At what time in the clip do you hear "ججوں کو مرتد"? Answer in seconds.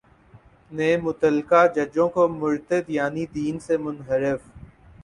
1.75-2.89